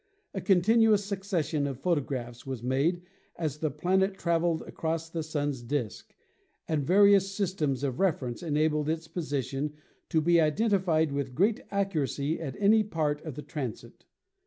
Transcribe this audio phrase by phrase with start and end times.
[0.33, 3.03] A continuous succession of photographs was made
[3.35, 6.15] as the planet traveled across the Sun's disk,
[6.67, 9.73] and various sys tems of reference enabled its position
[10.09, 14.05] to be identified with great accuracy at any part of the transit.